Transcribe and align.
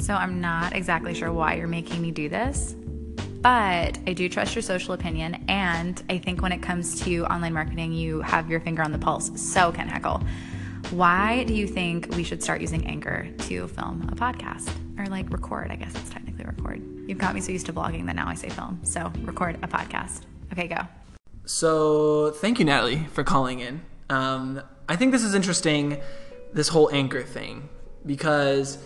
So 0.00 0.14
I'm 0.14 0.40
not 0.40 0.74
exactly 0.74 1.12
sure 1.12 1.32
why 1.32 1.54
you're 1.54 1.66
making 1.66 2.00
me 2.00 2.10
do 2.10 2.28
this, 2.28 2.74
but 3.42 3.98
I 4.06 4.12
do 4.14 4.28
trust 4.28 4.54
your 4.54 4.62
social 4.62 4.94
opinion. 4.94 5.44
And 5.48 6.02
I 6.08 6.18
think 6.18 6.40
when 6.40 6.52
it 6.52 6.62
comes 6.62 7.00
to 7.02 7.24
online 7.26 7.52
marketing, 7.52 7.92
you 7.92 8.22
have 8.22 8.48
your 8.48 8.60
finger 8.60 8.82
on 8.82 8.92
the 8.92 8.98
pulse. 8.98 9.30
So, 9.40 9.70
Ken 9.72 9.88
Heckle, 9.88 10.22
why 10.90 11.44
do 11.44 11.54
you 11.54 11.66
think 11.66 12.08
we 12.16 12.24
should 12.24 12.42
start 12.42 12.60
using 12.60 12.86
Anchor 12.86 13.28
to 13.38 13.68
film 13.68 14.08
a 14.10 14.16
podcast 14.16 14.70
or 14.98 15.06
like 15.06 15.30
record? 15.30 15.70
I 15.70 15.76
guess 15.76 15.94
it's 15.94 16.08
technically 16.08 16.44
record. 16.44 16.82
You've 17.06 17.18
got 17.18 17.34
me 17.34 17.40
so 17.40 17.52
used 17.52 17.66
to 17.66 17.72
vlogging 17.72 18.06
that 18.06 18.16
now 18.16 18.28
I 18.28 18.34
say 18.34 18.48
film. 18.48 18.80
So, 18.84 19.12
record 19.22 19.56
a 19.62 19.68
podcast. 19.68 20.22
Okay, 20.52 20.68
go. 20.68 20.80
So, 21.44 22.30
thank 22.36 22.58
you, 22.58 22.64
Natalie, 22.64 23.04
for 23.12 23.24
calling 23.24 23.60
in. 23.60 23.82
Um, 24.08 24.62
I 24.88 24.96
think 24.96 25.12
this 25.12 25.22
is 25.22 25.34
interesting, 25.34 26.00
this 26.54 26.68
whole 26.68 26.88
Anchor 26.92 27.22
thing, 27.22 27.68
because 28.06 28.78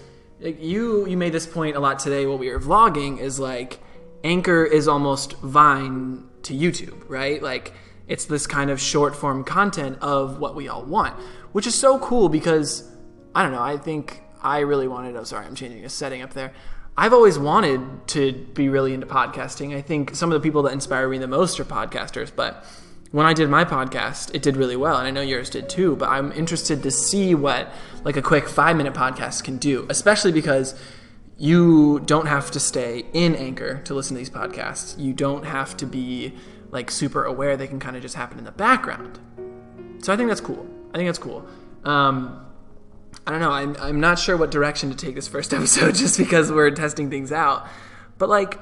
you 0.42 1.06
you 1.06 1.16
made 1.16 1.32
this 1.32 1.46
point 1.46 1.76
a 1.76 1.80
lot 1.80 1.98
today 1.98 2.26
while 2.26 2.38
we 2.38 2.50
were 2.50 2.60
vlogging. 2.60 3.18
Is 3.18 3.38
like 3.38 3.80
Anchor 4.24 4.64
is 4.64 4.88
almost 4.88 5.34
Vine 5.38 6.28
to 6.42 6.54
YouTube, 6.54 7.04
right? 7.08 7.42
Like 7.42 7.72
it's 8.08 8.24
this 8.24 8.46
kind 8.46 8.70
of 8.70 8.80
short 8.80 9.14
form 9.14 9.44
content 9.44 9.98
of 10.00 10.38
what 10.38 10.54
we 10.54 10.68
all 10.68 10.84
want, 10.84 11.18
which 11.52 11.66
is 11.66 11.74
so 11.74 11.98
cool 11.98 12.28
because 12.28 12.90
I 13.34 13.42
don't 13.42 13.52
know. 13.52 13.62
I 13.62 13.76
think 13.76 14.22
I 14.42 14.60
really 14.60 14.88
wanted. 14.88 15.16
Oh, 15.16 15.24
sorry, 15.24 15.46
I'm 15.46 15.54
changing 15.54 15.84
a 15.84 15.88
setting 15.88 16.22
up 16.22 16.34
there. 16.34 16.52
I've 16.96 17.14
always 17.14 17.38
wanted 17.38 18.06
to 18.08 18.32
be 18.32 18.68
really 18.68 18.92
into 18.92 19.06
podcasting. 19.06 19.74
I 19.74 19.80
think 19.80 20.14
some 20.14 20.30
of 20.30 20.40
the 20.40 20.46
people 20.46 20.62
that 20.64 20.74
inspire 20.74 21.08
me 21.08 21.16
the 21.16 21.26
most 21.26 21.58
are 21.58 21.64
podcasters, 21.64 22.30
but 22.34 22.66
when 23.12 23.26
I 23.26 23.34
did 23.34 23.48
my 23.50 23.64
podcast, 23.64 24.34
it 24.34 24.42
did 24.42 24.56
really 24.56 24.76
well, 24.76 24.96
and 24.96 25.06
I 25.06 25.10
know 25.10 25.20
yours 25.20 25.50
did 25.50 25.68
too. 25.68 25.96
But 25.96 26.08
I'm 26.08 26.32
interested 26.32 26.82
to 26.82 26.90
see 26.90 27.34
what 27.34 27.70
like 28.04 28.16
a 28.16 28.22
quick 28.22 28.48
five 28.48 28.76
minute 28.76 28.94
podcast 28.94 29.44
can 29.44 29.58
do, 29.58 29.86
especially 29.88 30.32
because 30.32 30.74
you 31.36 32.00
don't 32.00 32.26
have 32.26 32.50
to 32.52 32.60
stay 32.60 33.04
in 33.12 33.34
Anchor 33.34 33.82
to 33.84 33.94
listen 33.94 34.16
to 34.16 34.18
these 34.18 34.30
podcasts. 34.30 34.98
You 34.98 35.12
don't 35.12 35.44
have 35.44 35.76
to 35.76 35.86
be 35.86 36.34
like 36.70 36.90
super 36.90 37.24
aware; 37.24 37.56
they 37.56 37.68
can 37.68 37.78
kind 37.78 37.96
of 37.96 38.02
just 38.02 38.14
happen 38.14 38.38
in 38.38 38.44
the 38.44 38.52
background. 38.52 39.18
So 40.02 40.12
I 40.12 40.16
think 40.16 40.28
that's 40.28 40.40
cool. 40.40 40.66
I 40.94 40.96
think 40.96 41.08
that's 41.08 41.18
cool. 41.18 41.46
Um, 41.84 42.46
I 43.26 43.30
don't 43.30 43.40
know. 43.40 43.52
I'm 43.52 43.76
I'm 43.78 44.00
not 44.00 44.18
sure 44.18 44.38
what 44.38 44.50
direction 44.50 44.88
to 44.90 44.96
take 44.96 45.14
this 45.14 45.28
first 45.28 45.52
episode, 45.54 45.94
just 45.96 46.16
because 46.16 46.50
we're 46.50 46.70
testing 46.70 47.10
things 47.10 47.30
out. 47.30 47.68
But 48.16 48.30
like 48.30 48.58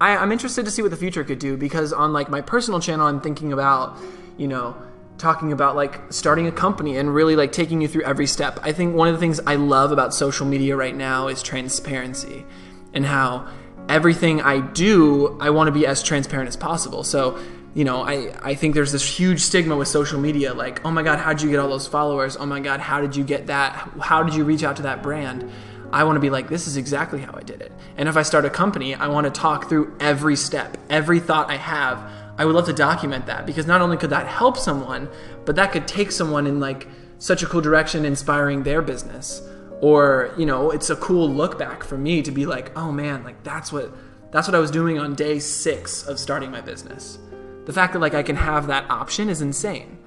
I, 0.00 0.16
I'm 0.16 0.32
interested 0.32 0.64
to 0.64 0.70
see 0.70 0.82
what 0.82 0.90
the 0.90 0.96
future 0.96 1.24
could 1.24 1.38
do 1.38 1.56
because 1.56 1.92
on 1.92 2.12
like 2.12 2.28
my 2.28 2.40
personal 2.40 2.80
channel, 2.80 3.06
I'm 3.06 3.20
thinking 3.20 3.52
about, 3.52 3.98
you 4.36 4.46
know, 4.46 4.76
talking 5.18 5.52
about 5.52 5.76
like 5.76 6.12
starting 6.12 6.46
a 6.46 6.52
company 6.52 6.98
and 6.98 7.14
really 7.14 7.36
like 7.36 7.52
taking 7.52 7.80
you 7.80 7.88
through 7.88 8.02
every 8.02 8.26
step. 8.26 8.58
I 8.62 8.72
think 8.72 8.94
one 8.94 9.08
of 9.08 9.14
the 9.14 9.20
things 9.20 9.40
I 9.46 9.54
love 9.54 9.92
about 9.92 10.12
social 10.12 10.46
media 10.46 10.76
right 10.76 10.94
now 10.94 11.28
is 11.28 11.42
transparency 11.42 12.44
and 12.92 13.06
how 13.06 13.48
everything 13.88 14.42
I 14.42 14.60
do, 14.60 15.38
I 15.40 15.50
want 15.50 15.68
to 15.68 15.72
be 15.72 15.86
as 15.86 16.02
transparent 16.02 16.48
as 16.48 16.56
possible. 16.56 17.02
So, 17.02 17.38
you 17.74 17.84
know, 17.84 18.02
I, 18.02 18.34
I 18.42 18.54
think 18.54 18.74
there's 18.74 18.92
this 18.92 19.18
huge 19.18 19.40
stigma 19.40 19.76
with 19.76 19.88
social 19.88 20.20
media 20.20 20.52
like, 20.52 20.84
oh 20.84 20.90
my 20.90 21.02
God, 21.02 21.18
how'd 21.18 21.40
you 21.40 21.50
get 21.50 21.58
all 21.58 21.68
those 21.68 21.86
followers? 21.86 22.36
Oh 22.36 22.46
my 22.46 22.60
God, 22.60 22.80
how 22.80 23.00
did 23.00 23.16
you 23.16 23.24
get 23.24 23.46
that? 23.46 23.90
How 24.00 24.22
did 24.22 24.34
you 24.34 24.44
reach 24.44 24.64
out 24.64 24.76
to 24.76 24.82
that 24.82 25.02
brand? 25.02 25.50
I 25.92 26.04
want 26.04 26.16
to 26.16 26.20
be 26.20 26.30
like, 26.30 26.48
this 26.48 26.66
is 26.66 26.76
exactly 26.76 27.20
how 27.20 27.32
I 27.34 27.42
did 27.42 27.60
it. 27.60 27.72
And 27.96 28.08
if 28.08 28.16
I 28.16 28.22
start 28.22 28.44
a 28.44 28.50
company, 28.50 28.94
I 28.94 29.08
want 29.08 29.24
to 29.26 29.30
talk 29.30 29.68
through 29.68 29.96
every 30.00 30.36
step, 30.36 30.76
every 30.90 31.20
thought 31.20 31.50
I 31.50 31.56
have. 31.56 31.98
I 32.38 32.44
would 32.44 32.54
love 32.54 32.66
to 32.66 32.72
document 32.72 33.26
that 33.26 33.46
because 33.46 33.66
not 33.66 33.80
only 33.80 33.96
could 33.96 34.10
that 34.10 34.26
help 34.26 34.58
someone, 34.58 35.08
but 35.44 35.56
that 35.56 35.72
could 35.72 35.88
take 35.88 36.10
someone 36.12 36.46
in 36.46 36.60
like 36.60 36.88
such 37.18 37.42
a 37.42 37.46
cool 37.46 37.60
direction, 37.60 38.04
inspiring 38.04 38.62
their 38.62 38.82
business. 38.82 39.40
Or, 39.80 40.34
you 40.36 40.46
know, 40.46 40.70
it's 40.70 40.90
a 40.90 40.96
cool 40.96 41.28
look 41.30 41.58
back 41.58 41.82
for 41.84 41.96
me 41.96 42.22
to 42.22 42.30
be 42.30 42.46
like, 42.46 42.76
oh 42.76 42.92
man, 42.92 43.24
like 43.24 43.42
that's 43.42 43.72
what 43.72 43.92
that's 44.32 44.48
what 44.48 44.54
I 44.54 44.58
was 44.58 44.70
doing 44.70 44.98
on 44.98 45.14
day 45.14 45.38
six 45.38 46.06
of 46.06 46.18
starting 46.18 46.50
my 46.50 46.60
business. 46.60 47.18
The 47.64 47.72
fact 47.72 47.92
that 47.92 48.00
like 48.00 48.14
I 48.14 48.22
can 48.22 48.36
have 48.36 48.66
that 48.66 48.90
option 48.90 49.28
is 49.28 49.40
insane. 49.40 49.98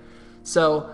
So 0.44 0.94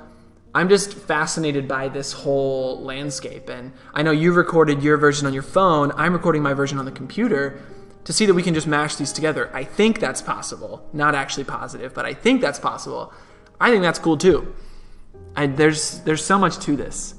I'm 0.55 0.69
just 0.69 0.93
fascinated 0.93 1.67
by 1.67 1.89
this 1.89 2.13
whole 2.13 2.81
landscape. 2.81 3.49
And 3.49 3.73
I 3.93 4.03
know 4.03 4.11
you've 4.11 4.37
recorded 4.37 4.81
your 4.81 4.95
version 4.95 5.27
on 5.27 5.33
your 5.33 5.43
phone, 5.43 5.91
I'm 5.97 6.13
recording 6.13 6.41
my 6.41 6.53
version 6.53 6.79
on 6.79 6.85
the 6.85 6.93
computer 6.93 7.61
to 8.05 8.13
see 8.13 8.25
that 8.25 8.33
we 8.33 8.41
can 8.41 8.53
just 8.53 8.65
mash 8.65 8.95
these 8.95 9.11
together. 9.11 9.51
I 9.53 9.65
think 9.65 9.99
that's 9.99 10.21
possible. 10.21 10.87
Not 10.93 11.13
actually 11.13 11.43
positive, 11.43 11.93
but 11.93 12.05
I 12.05 12.13
think 12.13 12.39
that's 12.39 12.57
possible. 12.57 13.13
I 13.59 13.69
think 13.69 13.81
that's 13.81 13.99
cool 13.99 14.17
too. 14.17 14.55
I, 15.35 15.47
there's 15.47 15.99
there's 16.01 16.23
so 16.23 16.39
much 16.39 16.59
to 16.59 16.77
this, 16.77 17.15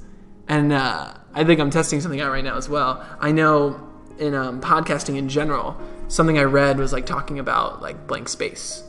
and 0.49 0.73
uh, 0.73 1.13
I 1.35 1.45
think 1.45 1.61
I'm 1.61 1.71
testing 1.71 2.01
something 2.01 2.21
out 2.23 2.33
right 2.33 2.45
now 2.45 2.57
as 2.57 2.71
well. 2.71 3.05
I 3.21 3.33
know 3.33 3.87
in 4.19 4.35
um, 4.35 4.63
podcasting 4.63 5.17
in 5.17 5.29
general, 5.29 5.77
something 6.09 6.39
I 6.39 6.45
read 6.45 6.79
was 6.79 6.91
like 6.91 7.05
talking 7.05 7.39
about 7.39 7.83
like 7.83 8.07
blank 8.07 8.31
space 8.31 8.83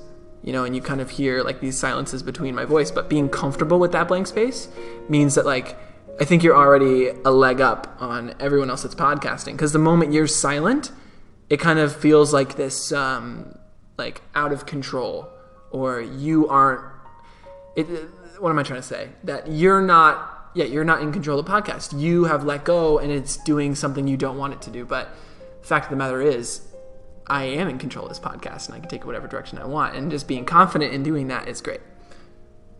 you 0.43 0.53
know, 0.53 0.63
and 0.63 0.75
you 0.75 0.81
kind 0.81 1.01
of 1.01 1.09
hear 1.09 1.43
like 1.43 1.59
these 1.59 1.77
silences 1.77 2.23
between 2.23 2.55
my 2.55 2.65
voice. 2.65 2.91
But 2.91 3.09
being 3.09 3.29
comfortable 3.29 3.79
with 3.79 3.91
that 3.91 4.07
blank 4.07 4.27
space 4.27 4.69
means 5.09 5.35
that 5.35 5.45
like 5.45 5.77
I 6.19 6.25
think 6.25 6.43
you're 6.43 6.55
already 6.55 7.09
a 7.25 7.31
leg 7.31 7.61
up 7.61 7.95
on 7.99 8.33
everyone 8.39 8.69
else 8.69 8.83
that's 8.83 8.95
podcasting 8.95 9.53
because 9.53 9.71
the 9.71 9.79
moment 9.79 10.13
you're 10.13 10.27
silent, 10.27 10.91
it 11.49 11.59
kind 11.59 11.79
of 11.79 11.95
feels 11.95 12.33
like 12.33 12.55
this 12.55 12.91
um, 12.91 13.57
like 13.97 14.21
out 14.33 14.51
of 14.51 14.65
control 14.65 15.29
or 15.71 16.01
you 16.01 16.47
aren't. 16.47 16.81
It, 17.75 17.85
what 18.39 18.49
am 18.49 18.59
I 18.59 18.63
trying 18.63 18.81
to 18.81 18.87
say? 18.87 19.09
That 19.23 19.47
you're 19.47 19.81
not. 19.81 20.33
Yeah, 20.55 20.65
you're 20.65 20.83
not 20.83 21.01
in 21.01 21.11
control 21.11 21.37
of 21.39 21.45
the 21.45 21.51
podcast. 21.51 21.99
You 21.99 22.23
have 22.23 22.43
let 22.43 22.63
go, 22.63 22.97
and 22.97 23.11
it's 23.11 23.37
doing 23.37 23.75
something 23.75 24.07
you 24.07 24.17
don't 24.17 24.37
want 24.37 24.53
it 24.53 24.61
to 24.63 24.71
do. 24.71 24.85
But 24.85 25.09
the 25.61 25.67
fact 25.67 25.85
of 25.85 25.91
the 25.91 25.97
matter 25.97 26.19
is, 26.19 26.61
I 27.27 27.43
am 27.43 27.67
in 27.67 27.77
control 27.77 28.05
of 28.05 28.09
this 28.09 28.19
podcast 28.19 28.67
and 28.67 28.75
I 28.75 28.79
can 28.79 28.89
take 28.89 29.01
it 29.01 29.05
whatever 29.05 29.27
direction 29.27 29.59
I 29.59 29.65
want. 29.65 29.95
And 29.95 30.09
just 30.09 30.27
being 30.27 30.45
confident 30.45 30.93
in 30.93 31.03
doing 31.03 31.27
that 31.27 31.47
is 31.47 31.61
great. 31.61 31.81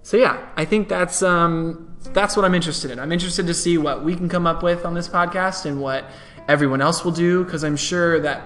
So 0.07 0.15
yeah, 0.15 0.47
I 0.55 0.63
think 0.63 0.87
that's 0.87 1.21
um, 1.21 1.97
that's 2.13 2.37
what 2.37 2.45
I'm 2.45 2.55
interested 2.55 2.91
in. 2.91 2.99
I'm 2.99 3.11
interested 3.11 3.45
to 3.47 3.53
see 3.53 3.77
what 3.77 4.05
we 4.05 4.15
can 4.15 4.29
come 4.29 4.47
up 4.47 4.63
with 4.63 4.85
on 4.85 4.93
this 4.93 5.09
podcast 5.09 5.65
and 5.65 5.81
what 5.81 6.05
everyone 6.47 6.79
else 6.79 7.03
will 7.03 7.11
do 7.11 7.43
because 7.43 7.63
I'm 7.65 7.75
sure 7.75 8.21
that 8.21 8.41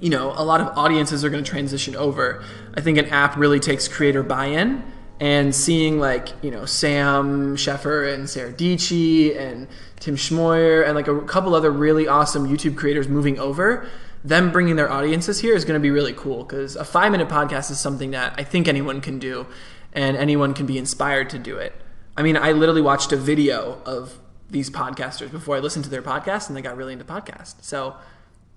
you 0.00 0.10
know 0.10 0.32
a 0.36 0.42
lot 0.42 0.60
of 0.60 0.76
audiences 0.76 1.24
are 1.24 1.30
going 1.30 1.44
to 1.44 1.48
transition 1.48 1.94
over. 1.94 2.42
I 2.74 2.80
think 2.80 2.98
an 2.98 3.06
app 3.06 3.36
really 3.36 3.60
takes 3.60 3.86
creator 3.86 4.24
buy-in 4.24 4.82
and 5.20 5.54
seeing 5.54 6.00
like 6.00 6.30
you 6.42 6.50
know 6.50 6.64
Sam 6.64 7.56
Sheffer 7.56 8.12
and 8.12 8.28
Sarah 8.28 8.52
Dietschy 8.52 9.38
and 9.38 9.68
Tim 10.00 10.16
Schmoyer 10.16 10.84
and 10.84 10.96
like 10.96 11.06
a 11.06 11.20
couple 11.22 11.54
other 11.54 11.70
really 11.70 12.08
awesome 12.08 12.48
YouTube 12.48 12.76
creators 12.76 13.06
moving 13.06 13.38
over 13.38 13.88
them 14.26 14.50
bringing 14.50 14.74
their 14.74 14.90
audiences 14.90 15.38
here 15.38 15.54
is 15.54 15.64
going 15.64 15.78
to 15.78 15.82
be 15.82 15.90
really 15.90 16.12
cool 16.12 16.42
because 16.42 16.74
a 16.74 16.84
five 16.84 17.12
minute 17.12 17.28
podcast 17.28 17.70
is 17.70 17.78
something 17.78 18.10
that 18.10 18.34
I 18.36 18.42
think 18.42 18.66
anyone 18.66 19.00
can 19.00 19.20
do 19.20 19.46
and 19.92 20.16
anyone 20.16 20.52
can 20.52 20.66
be 20.66 20.78
inspired 20.78 21.30
to 21.30 21.38
do 21.38 21.56
it. 21.56 21.72
I 22.16 22.22
mean, 22.22 22.36
I 22.36 22.50
literally 22.50 22.82
watched 22.82 23.12
a 23.12 23.16
video 23.16 23.80
of 23.86 24.18
these 24.50 24.68
podcasters 24.68 25.30
before 25.30 25.56
I 25.56 25.60
listened 25.60 25.84
to 25.84 25.90
their 25.90 26.02
podcast 26.02 26.48
and 26.48 26.56
they 26.56 26.62
got 26.62 26.76
really 26.76 26.92
into 26.92 27.04
podcasts. 27.04 27.62
So 27.62 27.94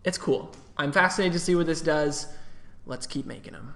it's 0.04 0.18
cool. 0.18 0.52
I'm 0.76 0.92
fascinated 0.92 1.34
to 1.34 1.40
see 1.40 1.54
what 1.54 1.68
this 1.68 1.82
does. 1.82 2.28
Let's 2.88 3.06
keep 3.06 3.28
making 3.28 3.54
them. 3.54 3.76